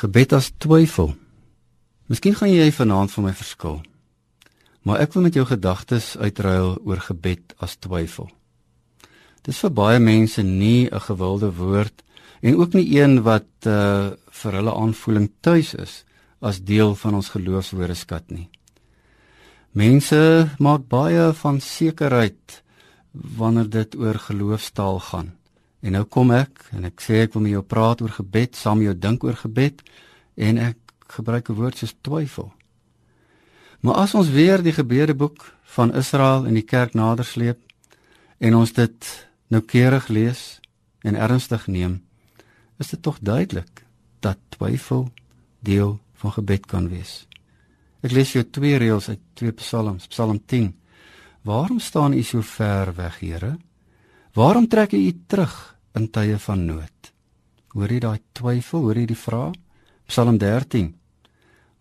Gebed 0.00 0.32
as 0.32 0.46
twyfel. 0.56 1.10
Miskien 2.08 2.32
gaan 2.32 2.48
jy 2.48 2.70
vanaand 2.72 3.12
vir 3.12 3.24
my 3.26 3.32
verskil. 3.36 3.74
Maar 4.88 5.02
ek 5.04 5.12
wil 5.12 5.26
met 5.26 5.34
jou 5.36 5.42
gedagtes 5.44 6.14
uitruil 6.16 6.78
oor 6.88 7.02
gebed 7.04 7.52
as 7.60 7.74
twyfel. 7.84 8.30
Dit 9.44 9.52
is 9.52 9.60
vir 9.60 9.74
baie 9.76 9.98
mense 10.00 10.40
nie 10.42 10.88
'n 10.88 11.04
gewilde 11.04 11.50
woord 11.52 12.02
en 12.40 12.56
ook 12.56 12.72
nie 12.72 12.96
een 12.96 13.22
wat 13.28 13.52
uh 13.66 14.16
vir 14.40 14.52
hulle 14.52 14.72
aanvoeling 14.72 15.28
tuis 15.40 15.74
is 15.74 16.04
as 16.40 16.64
deel 16.64 16.94
van 16.94 17.14
ons 17.14 17.28
geloofswoordeskat 17.28 18.30
nie. 18.30 18.48
Mense 19.72 20.48
maak 20.58 20.88
baie 20.88 21.32
van 21.32 21.60
sekerheid 21.60 22.62
wanneer 23.12 23.68
dit 23.68 23.96
oor 23.96 24.14
geloofstaal 24.14 24.98
gaan. 25.00 25.39
En 25.80 25.92
nou 25.96 26.04
kom 26.04 26.30
ek 26.36 26.66
en 26.76 26.84
ek 26.84 27.00
sê 27.00 27.22
ek 27.24 27.34
wil 27.34 27.46
met 27.46 27.54
jou 27.56 27.62
praat 27.64 28.02
oor 28.04 28.12
gebed, 28.12 28.56
saam 28.56 28.80
met 28.80 28.90
jou 28.90 28.96
dink 28.98 29.24
oor 29.24 29.36
gebed 29.36 29.82
en 30.36 30.58
ek 30.58 30.78
gebruik 31.08 31.50
'n 31.50 31.56
woord 31.56 31.76
soos 31.78 31.94
twyfel. 32.00 32.52
Maar 33.80 33.94
as 33.94 34.14
ons 34.14 34.28
weer 34.28 34.62
die 34.62 34.76
gebedeboek 34.76 35.54
van 35.62 35.94
Israel 35.94 36.44
in 36.44 36.54
die 36.54 36.66
kerk 36.66 36.94
nadersleep 36.94 37.58
en 38.38 38.54
ons 38.54 38.72
dit 38.72 39.26
noukeurig 39.48 40.08
lees 40.08 40.60
en 41.00 41.16
ernstig 41.16 41.66
neem, 41.66 42.02
is 42.78 42.88
dit 42.88 43.02
tog 43.02 43.18
duidelik 43.20 43.84
dat 44.20 44.38
twyfel 44.48 45.08
deel 45.60 45.98
van 46.14 46.32
gebed 46.32 46.66
kan 46.66 46.88
wees. 46.88 47.26
Ek 48.00 48.12
lees 48.12 48.32
jou 48.32 48.44
twee 48.44 48.76
reëls 48.80 49.08
uit 49.08 49.20
twee 49.34 49.52
psalms, 49.52 50.06
Psalm 50.06 50.40
10. 50.46 50.74
Waarom 51.42 51.80
staan 51.80 52.12
u 52.12 52.22
so 52.22 52.42
ver 52.42 52.94
weg, 52.96 53.18
Here? 53.20 53.56
Waarom 54.32 54.68
trek 54.68 54.92
u 54.92 55.22
terug 55.26 55.76
in 55.92 56.10
tye 56.10 56.38
van 56.38 56.64
nood? 56.64 57.08
Hoor 57.74 57.90
jy 57.90 57.98
daai 57.98 58.20
twyfel? 58.32 58.84
Hoor 58.86 58.98
jy 59.02 59.08
die 59.10 59.18
vraag? 59.18 59.56
Psalm 60.06 60.38
13. 60.38 60.92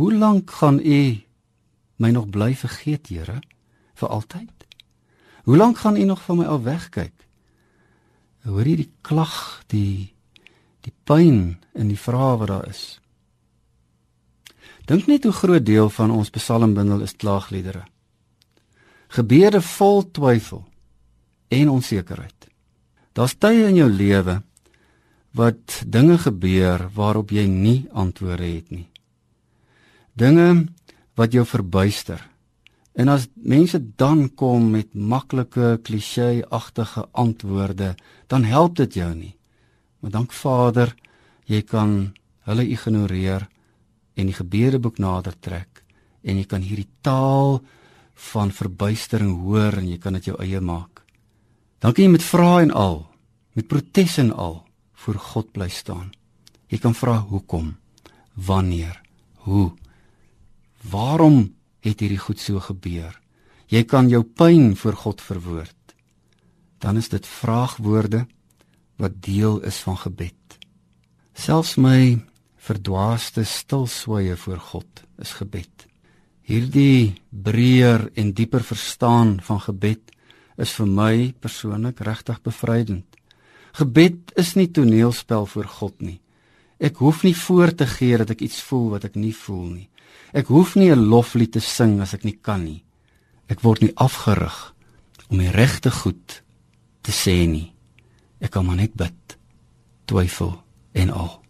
Hoe 0.00 0.12
lank 0.12 0.50
gaan 0.50 0.78
u 0.80 1.20
my 2.00 2.10
nog 2.10 2.30
bly 2.32 2.54
vergeet, 2.56 3.08
Here? 3.08 3.42
Vir 3.94 4.08
altyd? 4.08 4.64
Hoe 5.44 5.56
lank 5.56 5.78
gaan 5.78 5.96
u 5.96 6.04
nog 6.04 6.22
van 6.22 6.40
my 6.40 6.44
af 6.44 6.62
wegkyk? 6.64 7.12
Hoor 8.48 8.64
jy 8.64 8.76
die 8.76 8.92
klag, 9.02 9.60
die 9.68 10.14
die 10.80 10.94
pyn 11.04 11.60
in 11.76 11.92
die 11.92 12.00
vrae 12.00 12.38
wat 12.40 12.48
daar 12.48 12.68
is? 12.72 13.00
Dink 14.88 15.12
net 15.12 15.28
hoe 15.28 15.36
groot 15.36 15.66
deel 15.66 15.92
van 15.92 16.10
ons 16.10 16.32
psalmbundel 16.32 17.04
is 17.04 17.12
klaagliedere. 17.20 17.84
Gebede 19.12 19.60
vol 19.60 20.06
twyfel 20.08 20.69
en 21.50 21.68
onsekerheid. 21.68 22.48
Daar's 23.12 23.34
tye 23.38 23.66
in 23.68 23.80
jou 23.80 23.90
lewe 23.90 24.40
wat 25.36 25.82
dinge 25.86 26.18
gebeur 26.18 26.88
waarop 26.94 27.30
jy 27.34 27.46
nie 27.50 27.86
antwoorde 27.92 28.46
het 28.46 28.70
nie. 28.70 28.88
Dinge 30.14 30.66
wat 31.18 31.34
jou 31.34 31.44
verbuister. 31.46 32.22
En 32.94 33.08
as 33.08 33.28
mense 33.34 33.78
dan 33.96 34.28
kom 34.34 34.70
met 34.74 34.94
maklike 34.94 35.78
klisjé-agtige 35.86 37.06
antwoorde, 37.12 37.94
dan 38.26 38.44
help 38.44 38.76
dit 38.76 38.98
jou 38.98 39.10
nie. 39.14 39.34
Maar 40.00 40.10
dank 40.10 40.32
Vader, 40.32 40.94
jy 41.46 41.62
kan 41.62 42.12
hulle 42.48 42.66
ignoreer 42.66 43.46
en 44.16 44.30
die 44.30 44.36
gebedeboek 44.36 44.98
nader 44.98 45.36
trek 45.40 45.84
en 46.22 46.36
jy 46.36 46.46
kan 46.48 46.64
hierdie 46.64 46.88
taal 47.04 47.60
van 48.32 48.52
verbuistering 48.52 49.32
hoor 49.44 49.78
en 49.80 49.88
jy 49.88 49.98
kan 50.00 50.18
dit 50.18 50.28
jou 50.28 50.36
eie 50.42 50.60
maak. 50.60 51.00
Dankie 51.80 52.04
jy 52.04 52.12
met 52.12 52.24
vrae 52.24 52.66
en 52.66 52.74
al, 52.76 52.98
met 53.56 53.68
protes 53.68 54.18
en 54.20 54.34
al 54.36 54.58
voor 55.00 55.16
God 55.32 55.52
bly 55.56 55.68
staan. 55.72 56.10
Jy 56.68 56.78
kan 56.78 56.94
vra 56.94 57.16
hoekom, 57.30 57.72
wanneer, 58.36 59.00
hoe, 59.48 59.70
waarom 60.92 61.54
het 61.80 62.04
hierdie 62.04 62.20
goed 62.20 62.40
so 62.40 62.60
gebeur? 62.60 63.16
Jy 63.72 63.84
kan 63.88 64.10
jou 64.12 64.20
pyn 64.22 64.74
voor 64.76 64.98
God 65.06 65.24
verwoord. 65.24 65.94
Dan 66.84 67.00
is 67.00 67.08
dit 67.08 67.26
vraagwoorde 67.26 68.26
wat 69.00 69.16
deel 69.24 69.60
is 69.64 69.80
van 69.86 69.96
gebed. 69.96 70.36
Selfs 71.32 71.78
my 71.80 72.20
verdwaaste 72.60 73.46
stil 73.48 73.86
sweye 73.88 74.36
voor 74.36 74.60
God 74.60 75.04
is 75.22 75.32
gebed. 75.40 75.86
Hierdie 76.44 77.16
breër 77.30 78.10
en 78.20 78.34
dieper 78.36 78.64
verstaan 78.64 79.38
van 79.40 79.60
gebed 79.64 80.12
is 80.60 80.72
vir 80.76 80.86
my 80.86 81.14
persoonlik 81.40 82.02
regtig 82.04 82.40
bevrydend. 82.44 83.06
Gebed 83.78 84.34
is 84.40 84.54
nie 84.58 84.68
toneelspel 84.68 85.46
voor 85.46 85.68
God 85.80 86.00
nie. 86.02 86.18
Ek 86.80 87.00
hoef 87.04 87.22
nie 87.24 87.36
voor 87.36 87.74
te 87.76 87.86
gee 87.86 88.18
dat 88.18 88.30
ek 88.32 88.42
iets 88.44 88.60
voel 88.64 88.88
wat 88.96 89.04
ek 89.08 89.16
nie 89.20 89.34
voel 89.36 89.66
nie. 89.68 89.88
Ek 90.32 90.48
hoef 90.48 90.76
nie 90.76 90.90
'n 90.90 91.08
loflied 91.10 91.52
te 91.52 91.60
sing 91.60 92.00
as 92.00 92.14
ek 92.14 92.24
nie 92.24 92.38
kan 92.42 92.64
nie. 92.64 92.84
Ek 93.48 93.60
word 93.60 93.82
nie 93.82 93.94
afgerig 93.96 94.74
om 95.28 95.38
die 95.38 95.50
regte 95.50 95.90
goed 95.90 96.42
te 97.02 97.12
sê 97.12 97.46
nie. 97.46 97.72
Ek 98.40 98.50
kan 98.50 98.66
maar 98.66 98.76
net 98.76 98.94
bid, 98.94 99.38
twyfel 100.06 100.62
en 100.92 101.10
al. 101.10 101.42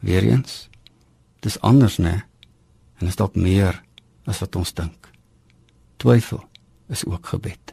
Weereens, 0.00 0.68
dis 1.40 1.60
anders, 1.60 1.98
né? 1.98 2.24
En 2.98 3.06
is 3.06 3.16
dalk 3.16 3.36
meer 3.36 3.82
as 4.26 4.40
wat 4.40 4.56
ons 4.56 4.72
dink. 4.72 5.08
Twyfel 5.96 6.42
is 6.88 7.04
ook 7.04 7.26
gebed. 7.26 7.71